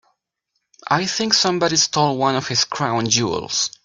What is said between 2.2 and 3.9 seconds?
of his crown jewels.